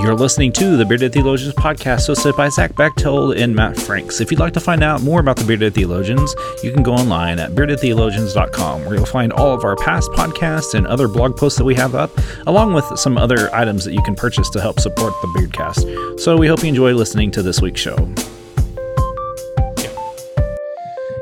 [0.00, 4.20] You're listening to the Bearded Theologians podcast hosted by Zach Bechtold and Matt Franks.
[4.20, 7.40] If you'd like to find out more about the Bearded Theologians, you can go online
[7.40, 11.64] at beardedtheologians.com where you'll find all of our past podcasts and other blog posts that
[11.64, 12.12] we have up,
[12.46, 16.20] along with some other items that you can purchase to help support the Beardcast.
[16.20, 17.96] So we hope you enjoy listening to this week's show.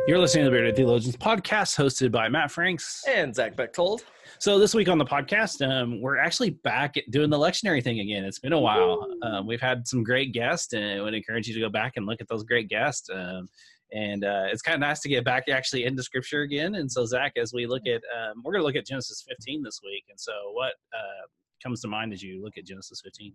[0.06, 4.04] You're listening to the Bearded Theologians podcast hosted by Matt Franks and Zach Bechtold.
[4.38, 8.24] So this week on the podcast, um, we're actually back doing the lectionary thing again.
[8.24, 9.06] It's been a while.
[9.22, 12.04] Um, we've had some great guests, and I would encourage you to go back and
[12.04, 13.08] look at those great guests.
[13.10, 13.48] Um,
[13.92, 16.74] and uh, it's kind of nice to get back actually into Scripture again.
[16.74, 19.62] And so, Zach, as we look at, um, we're going to look at Genesis 15
[19.62, 20.04] this week.
[20.10, 21.26] And so, what uh,
[21.62, 23.32] comes to mind as you look at Genesis 15?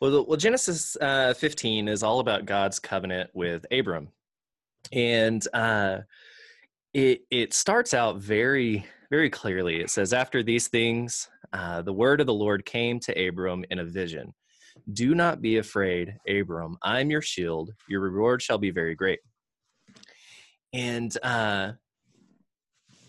[0.00, 4.08] Well, well, Genesis uh, 15 is all about God's covenant with Abram,
[4.90, 5.98] and uh,
[6.92, 9.80] it it starts out very very clearly.
[9.80, 13.80] It says, After these things, uh, the word of the Lord came to Abram in
[13.80, 14.32] a vision.
[14.92, 16.76] Do not be afraid, Abram.
[16.82, 17.72] I'm your shield.
[17.88, 19.18] Your reward shall be very great.
[20.72, 21.72] And uh,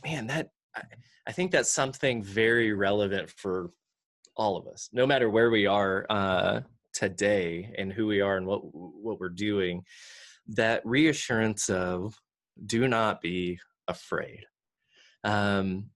[0.04, 0.82] man, that I,
[1.28, 3.70] I think that's something very relevant for
[4.36, 6.62] all of us, no matter where we are uh,
[6.94, 9.84] today and who we are and what what we're doing.
[10.48, 12.20] That reassurance of
[12.66, 14.46] do not be afraid
[15.24, 15.90] um,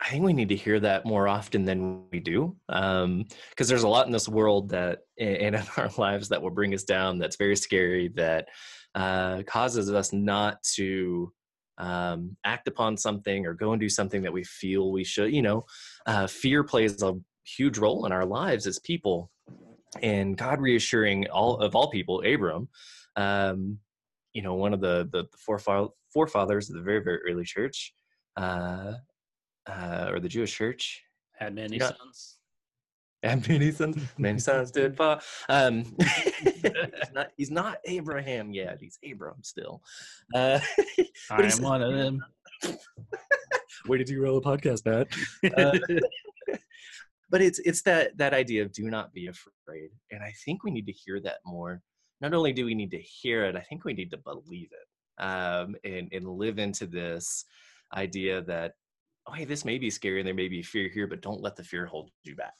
[0.00, 3.24] I think we need to hear that more often than we do, because um,
[3.56, 6.84] there's a lot in this world that and in our lives that will bring us
[6.84, 7.18] down.
[7.18, 8.08] That's very scary.
[8.14, 8.48] That
[8.94, 11.32] uh, causes us not to
[11.78, 15.32] um, act upon something or go and do something that we feel we should.
[15.32, 15.64] You know,
[16.04, 19.30] uh, fear plays a huge role in our lives as people,
[20.02, 22.68] and God reassuring all of all people, Abram.
[23.16, 23.78] Um,
[24.34, 27.94] you know, one of the the, the forefathers of the very very early church
[28.36, 28.92] uh,
[29.66, 31.02] uh, or the Jewish church
[31.34, 32.34] had many sons.
[33.22, 33.96] Had many sons.
[34.18, 35.20] Many sons did fall.
[35.48, 35.96] Um,
[36.52, 38.76] he's, not, he's not Abraham yet.
[38.78, 39.82] He's Abram still.
[40.32, 40.60] Uh,
[41.30, 42.22] I am one of them.
[43.86, 45.08] Where did you roll a podcast, Matt?
[45.58, 45.78] Uh,
[47.30, 50.70] but it's it's that that idea of do not be afraid, and I think we
[50.70, 51.82] need to hear that more.
[52.20, 55.22] Not only do we need to hear it, I think we need to believe it
[55.22, 57.44] um, and and live into this
[57.94, 58.72] idea that
[59.26, 61.56] oh hey this may be scary and there may be fear here but don't let
[61.56, 62.54] the fear hold you back.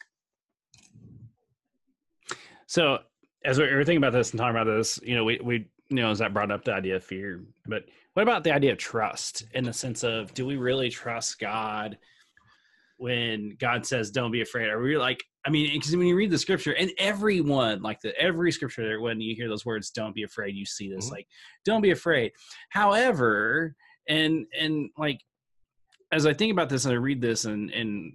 [2.67, 2.99] So
[3.45, 5.97] as we are thinking about this and talking about this you know we we you
[5.97, 7.85] know is that brought up the idea of fear but
[8.15, 11.97] what about the idea of trust in the sense of do we really trust god
[12.99, 16.31] when god says don't be afraid are we like i mean because when you read
[16.31, 20.25] the scripture and everyone like the every scripture when you hear those words don't be
[20.25, 21.15] afraid you see this mm-hmm.
[21.15, 21.29] like
[21.65, 22.33] don't be afraid.
[22.71, 23.75] However
[24.09, 25.21] and and like
[26.13, 28.13] as I think about this and I read this and and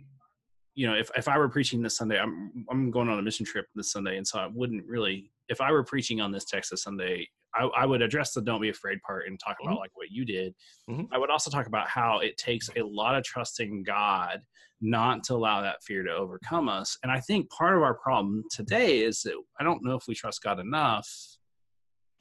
[0.75, 3.45] you know if if I were preaching this Sunday, I'm I'm going on a mission
[3.45, 6.71] trip this Sunday, and so I wouldn't really if I were preaching on this text
[6.71, 9.79] this Sunday, I, I would address the "don't be afraid" part and talk about mm-hmm.
[9.79, 10.53] like what you did.
[10.89, 11.13] Mm-hmm.
[11.13, 14.41] I would also talk about how it takes a lot of trusting God
[14.79, 16.97] not to allow that fear to overcome us.
[17.03, 20.15] And I think part of our problem today is that I don't know if we
[20.15, 21.07] trust God enough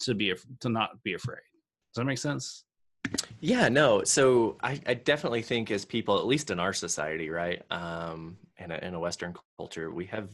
[0.00, 1.38] to be to not be afraid.
[1.94, 2.64] Does that make sense?
[3.40, 4.04] Yeah, no.
[4.04, 8.70] So I, I definitely think as people, at least in our society, right, um, in
[8.70, 10.28] a, in a Western culture, we have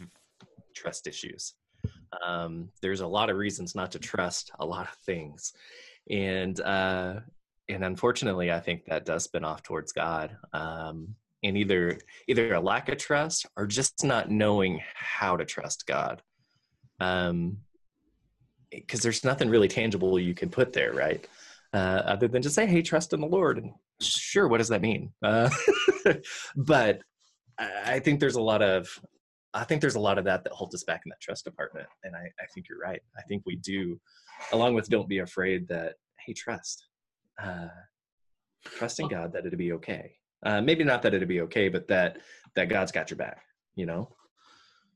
[0.75, 1.55] trust issues.
[2.25, 5.53] Um, there's a lot of reasons not to trust a lot of things,
[6.11, 7.21] and uh,
[7.69, 12.61] and unfortunately, I think that does spin off towards God, um, and either either a
[12.61, 16.23] lack of trust or just not knowing how to trust God.
[16.99, 17.59] Um,
[18.71, 21.27] because there's nothing really tangible you can put there, right?
[21.77, 24.83] Uh, other than just say, "Hey, trust in the Lord." And sure, what does that
[24.83, 25.13] mean?
[25.23, 25.51] Uh,
[26.57, 27.03] but
[27.59, 28.89] I think there's a lot of
[29.57, 31.87] I think there's a lot of that that holds us back in that trust department.
[32.05, 33.01] And I, I think you're right.
[33.17, 33.99] I think we do,
[34.53, 35.95] along with don't be afraid that,
[36.25, 36.87] hey, trust.
[37.43, 37.69] Uh,
[38.65, 40.13] trust in God that it'll be okay.
[40.45, 42.19] Uh, maybe not that it'll be okay, but that
[42.55, 43.43] that God's got your back,
[43.77, 44.11] you know?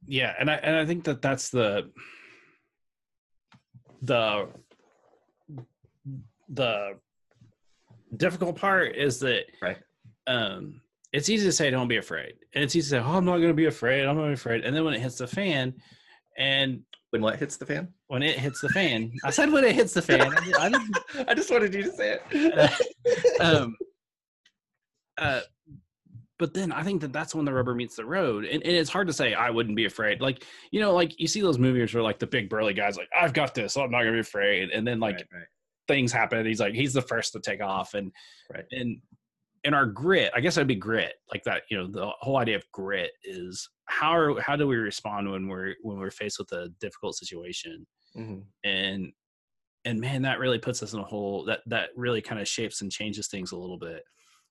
[0.06, 0.34] Yeah.
[0.38, 1.90] And I, and I think that that's the,
[4.02, 4.48] the
[6.50, 6.98] the
[8.16, 9.78] difficult part is that right.
[10.26, 10.80] um,
[11.12, 13.36] it's easy to say don't be afraid, and it's easy to say, "Oh, I'm not
[13.36, 14.04] going to be afraid.
[14.04, 15.74] I'm not afraid." And then when it hits the fan,
[16.38, 17.88] and when what hits the fan?
[18.08, 20.20] When it hits the fan, I said when it hits the fan.
[20.20, 20.92] I, I, just,
[21.28, 23.40] I just wanted you to say it.
[23.40, 23.76] um,
[25.18, 25.40] uh,
[26.38, 28.88] but then I think that that's when the rubber meets the road, and, and, it's
[28.88, 30.20] hard to say I wouldn't be afraid.
[30.20, 33.08] Like you know, like you see those movies where like the big burly guys like
[33.16, 35.46] I've got this, so I'm not gonna be afraid, and then like right, right
[35.90, 36.46] things happen.
[36.46, 38.12] He's like he's the first to take off, and
[38.54, 38.64] right.
[38.70, 39.00] and
[39.64, 41.62] in our grit, I guess that'd be grit, like that.
[41.68, 45.48] You know, the whole idea of grit is how are, how do we respond when
[45.48, 48.44] we're when we're faced with a difficult situation, Mhm.
[48.64, 49.12] and
[49.84, 52.82] and man, that really puts us in a whole that that really kind of shapes
[52.82, 54.02] and changes things a little bit.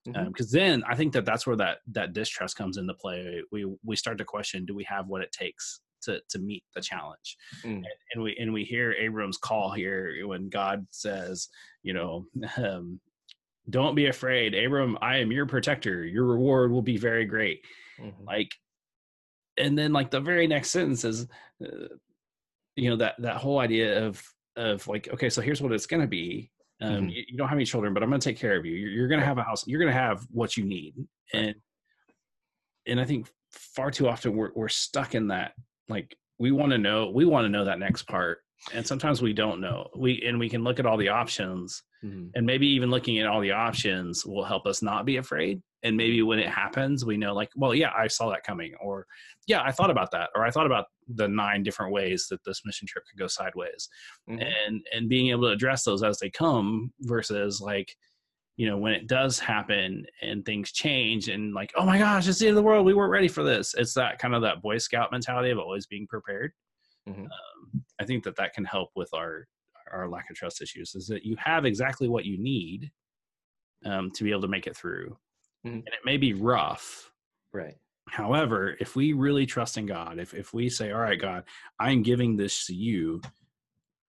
[0.06, 3.42] Because then I think that that's where that that distrust comes into play.
[3.52, 6.80] We we start to question: Do we have what it takes to to meet the
[6.80, 7.36] challenge?
[7.64, 7.76] Mm.
[7.76, 11.48] And, and we and we hear Abram's call here when God says,
[11.82, 12.26] you know,
[12.56, 13.00] um,
[13.68, 14.98] don't be afraid, Abram.
[15.00, 16.04] I am your protector.
[16.04, 17.64] Your reward will be very great.
[18.00, 18.24] Mhm.
[18.26, 18.50] Like,
[19.56, 21.26] and then like the very next sentence is,
[21.64, 21.86] uh,
[22.76, 24.22] you know, that that whole idea of
[24.56, 26.50] of like, okay, so here's what it's going to be.
[26.82, 27.14] Um, Mhm.
[27.14, 28.74] you, you don't have any children, but I'm going to take care of you.
[28.74, 29.66] You're, you're going to have a house.
[29.66, 30.94] You're going to have what you need.
[31.32, 31.54] And
[32.86, 35.52] and I think far too often we're we're stuck in that.
[35.90, 38.38] Like we want to know, we want to know that next part,
[38.72, 39.88] and sometimes we don't know.
[39.96, 42.30] We and we can look at all the options, Mhm.
[42.34, 45.60] and maybe even looking at all the options will help us not be afraid.
[45.82, 49.06] And maybe when it happens, we know, like, well, yeah, I saw that coming, or
[49.46, 52.62] yeah, I thought about that, or I thought about the nine different ways that this
[52.66, 53.88] mission trip could go sideways
[54.28, 54.42] Mhm.
[54.66, 57.94] and and being able to address those as they come versus like
[58.60, 62.40] you know when it does happen and things change and like oh my gosh it's
[62.40, 64.60] the end of the world we weren't ready for this it's that kind of that
[64.60, 66.52] boy scout mentality of always being prepared
[67.08, 67.24] Mhm.
[67.24, 69.48] um, i think that that can help with our
[69.90, 72.90] our lack of trust issues is that you have exactly what you need
[73.86, 75.16] um, to be able to make it through
[75.64, 75.72] Mhm.
[75.72, 77.10] and it may be rough
[77.54, 77.76] Right.
[78.08, 81.44] However, if we really trust in God, if if we say, "All right, God,
[81.80, 83.20] I'm giving this to you.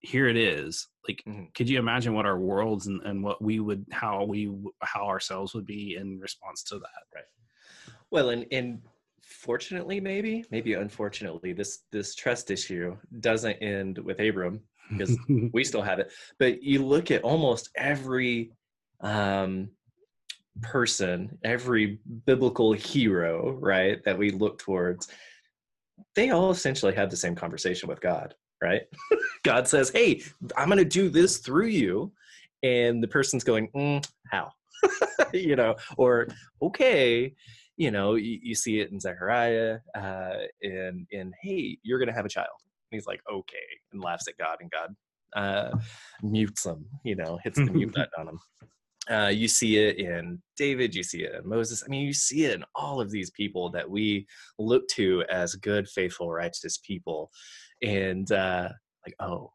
[0.01, 1.53] Here it is." Like, Mhm.
[1.53, 4.51] could you imagine what our worlds and, and what we would, how we,
[4.81, 7.03] how ourselves would be in response to that?
[7.13, 7.25] Right.
[8.12, 8.81] Well, and and
[9.24, 15.18] fortunately, maybe maybe unfortunately, this this trust issue doesn't end with Abram because
[15.53, 16.12] we still have it.
[16.38, 18.51] But you look at almost every
[19.00, 19.69] um,
[20.62, 25.07] person, every biblical hero, right, that we look towards,
[26.15, 28.81] they all essentially have the same conversation with God, right?
[29.44, 30.22] God says, "Hey,
[30.58, 32.12] I'm going to do this through you,"
[32.63, 34.52] and the person's going, mm, "How?"
[35.34, 36.28] you know, or
[36.62, 37.34] okay.
[37.78, 42.25] You know, you, you see it in Zechariah, uh, and in Hey, you're gonna have
[42.25, 42.50] a child.
[42.92, 43.58] And he's like, okay,
[43.92, 44.96] and laughs at God, and God
[45.36, 45.78] uh,
[46.22, 48.40] mutes him, you know, hits the mute button on him.
[49.10, 51.84] Uh, you see it in David, you see it in Moses.
[51.84, 54.28] I mean, you see it in all of these people that we
[54.60, 57.31] look to as good, faithful, righteous people.
[57.81, 58.69] And uh,
[59.06, 59.51] like, oh,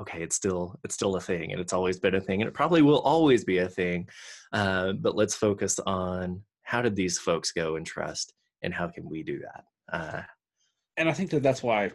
[0.00, 2.54] okay, it's still it's still a thing, and it's always been a thing, and it
[2.54, 4.08] probably will always be a thing.
[4.52, 8.32] Uh, but let's focus on how did these folks go and trust,
[8.62, 9.64] and how can we do that?
[9.92, 10.22] Uh,
[10.96, 11.90] and I think that that's why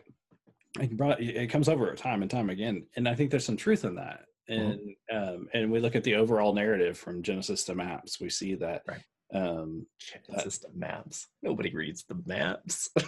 [0.80, 2.86] it, brought, it comes over time and time again.
[2.96, 4.26] And I think there's some truth in that.
[4.48, 8.56] And um, and we look at the overall narrative from Genesis to Maps, we see
[8.56, 9.02] that Right.
[9.34, 9.86] um,
[10.28, 11.28] Genesis to maps.
[11.42, 12.90] Nobody reads the maps.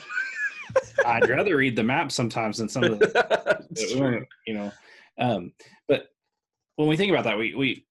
[1.06, 3.06] I'd rather read the map sometimes than some of the
[3.72, 4.02] It's that we true.
[4.02, 4.72] weren't, you know.
[5.20, 5.52] Um
[5.88, 6.08] but
[6.76, 7.86] when we think about that we we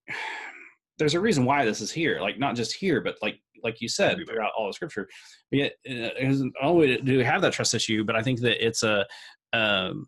[0.98, 3.88] there's a reason why this is here like not just here but like like you
[3.88, 5.08] said throughout all the scripture.
[5.50, 8.04] But yet uh, it isn't always do we have that trust issue?
[8.04, 9.06] But i think that it's a
[9.52, 10.06] um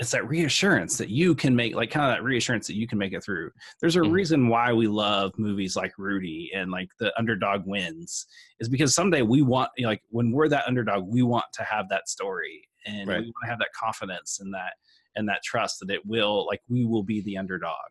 [0.00, 2.98] it's that reassurance that you can make like kind of that reassurance that you can
[2.98, 3.50] make it through
[3.80, 4.12] there's a Mhm.
[4.12, 8.26] reason why we love movies like rudy and like the underdog wins
[8.58, 11.62] is because someday we want you know, like when we're that underdog we want to
[11.62, 13.20] have that story and Right.
[13.20, 14.72] we want to have that confidence and that
[15.16, 17.86] and that trust that it will like we will be the underdog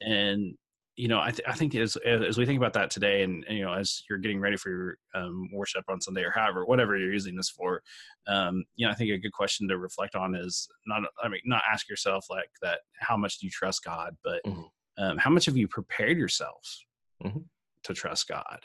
[0.00, 0.56] and
[0.96, 3.56] you know i, th- I think as as we think about that today and, and,
[3.56, 6.96] you know as you're getting ready for your um, worship on sunday or however whatever
[6.96, 7.82] you're using this for
[8.26, 11.40] um, you know i think a good question to reflect on is not i mean
[11.44, 14.64] not ask yourself like that how much do you trust god but Mhm.
[14.98, 16.84] um, how much have you prepared yourselves
[17.24, 17.44] Mhm.
[17.84, 18.60] to trust god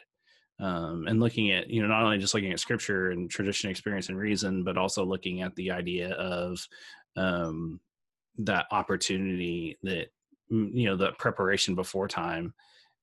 [0.59, 4.09] um, and looking at you know not only just looking at scripture and tradition experience
[4.09, 6.59] and reason but also looking at the idea of
[7.15, 7.79] um,
[8.39, 10.07] that opportunity that
[10.49, 12.53] you know the preparation before time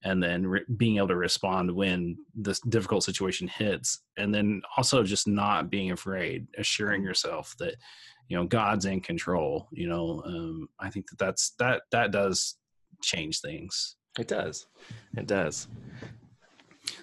[0.02, 5.02] and then re- being able to respond when this difficult situation hits and then also
[5.02, 7.74] just not being afraid assuring yourself that
[8.28, 12.56] you know god's in control you know um, i think that that's that that does
[13.02, 14.66] change things It does.
[15.16, 15.68] It does.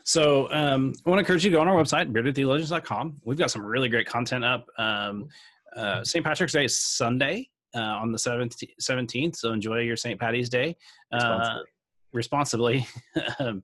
[0.03, 3.21] So um, I want to encourage you to go on our website, beardedtheologians.com.
[3.25, 4.65] We've got some really great content up.
[4.77, 5.27] Um,
[5.75, 6.23] uh, St.
[6.23, 10.19] Patrick's Day is Sunday uh, on the 17th, 17th, so enjoy your St.
[10.19, 10.75] Patty's Day
[11.11, 11.63] uh, Responsibly.
[12.13, 12.87] responsibly.
[13.39, 13.63] um,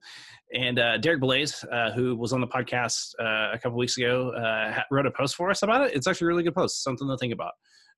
[0.54, 4.30] and uh, Derek Blaze, uh, who was on the podcast uh, a couple weeks ago,
[4.30, 5.94] uh, wrote a post for us about it.
[5.94, 7.52] It's actually a really good post, something to think about.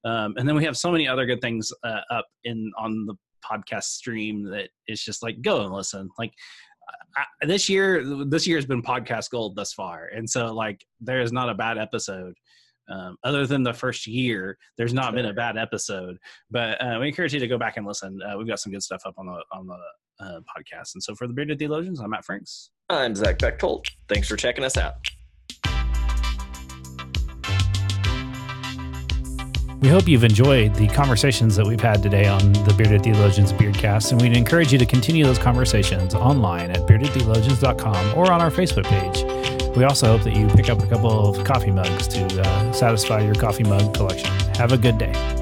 [0.04, 3.14] Um, and then we have so many other good things uh, up in on the
[3.44, 6.08] podcast stream that it's just like go and listen.
[6.18, 6.32] Like
[7.16, 11.20] I, this year, this year has been podcast gold thus far, and so like there
[11.20, 12.34] is not a bad episode.
[12.90, 16.18] Um, other than the first year, there's not been a bad episode.
[16.50, 18.20] But uh, we encourage you to go back and listen.
[18.23, 19.78] Uh, we've got some good stuff up on the on the
[20.20, 20.94] uh, podcast.
[20.94, 22.70] And so for the Bearded Theologians, I'm Matt Franks.
[22.88, 23.87] I'm Zach Bechtold.
[24.09, 24.94] Thanks for checking us out.
[29.80, 34.12] We hope you've enjoyed the conversations that we've had today on the Bearded Theologians Beardcast,
[34.12, 38.85] and we'd encourage you to continue those conversations online at beardedtheologians.com or on our Facebook
[38.85, 39.39] page.
[39.76, 43.20] We also hope that you pick up a couple of coffee mugs to uh, satisfy
[43.20, 44.28] your coffee mug collection.
[44.56, 45.39] Have a good day.